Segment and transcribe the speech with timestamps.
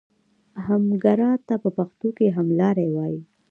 [0.67, 3.21] همګرا ته په پښتو کې هملاری وایي.